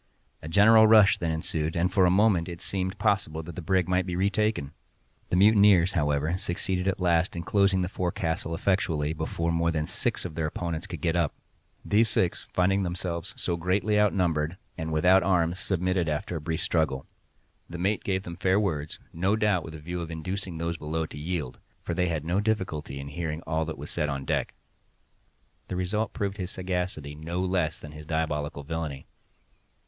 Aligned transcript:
A 0.41 0.47
general 0.49 0.87
rush 0.87 1.19
then 1.19 1.29
ensued, 1.31 1.75
and 1.75 1.93
for 1.93 2.07
a 2.07 2.09
moment 2.09 2.49
it 2.49 2.59
seemed 2.59 2.97
possible 2.97 3.43
that 3.43 3.55
the 3.55 3.61
brig 3.61 3.87
might 3.87 4.07
be 4.07 4.15
retaken. 4.15 4.71
The 5.29 5.35
mutineers, 5.35 5.91
however, 5.91 6.39
succeeded 6.39 6.87
at 6.87 6.99
last 6.99 7.35
in 7.35 7.43
closing 7.43 7.83
the 7.83 7.87
forecastle 7.87 8.55
effectually 8.55 9.13
before 9.13 9.51
more 9.51 9.69
than 9.69 9.85
six 9.85 10.25
of 10.25 10.33
their 10.33 10.47
opponents 10.47 10.87
could 10.87 11.01
get 11.01 11.15
up. 11.15 11.35
These 11.85 12.09
six, 12.09 12.47
finding 12.51 12.81
themselves 12.81 13.35
so 13.37 13.55
greatly 13.57 13.99
outnumbered 13.99 14.57
and 14.75 14.91
without 14.91 15.21
arms, 15.21 15.59
submitted 15.59 16.09
after 16.09 16.35
a 16.37 16.41
brief 16.41 16.61
struggle. 16.61 17.05
The 17.69 17.77
mate 17.77 18.03
gave 18.03 18.23
them 18.23 18.37
fair 18.37 18.59
words—no 18.59 19.35
doubt 19.35 19.63
with 19.63 19.75
a 19.75 19.79
view 19.79 20.01
of 20.01 20.09
inducing 20.09 20.57
those 20.57 20.77
below 20.77 21.05
to 21.05 21.17
yield, 21.19 21.59
for 21.83 21.93
they 21.93 22.07
had 22.07 22.25
no 22.25 22.39
difficulty 22.39 22.99
in 22.99 23.09
hearing 23.09 23.43
all 23.43 23.65
that 23.65 23.77
was 23.77 23.91
said 23.91 24.09
on 24.09 24.25
deck. 24.25 24.55
The 25.67 25.75
result 25.75 26.11
proved 26.11 26.37
his 26.37 26.49
sagacity, 26.49 27.13
no 27.13 27.39
less 27.41 27.77
than 27.77 27.91
his 27.91 28.07
diabolical 28.07 28.63
villainy. 28.63 29.05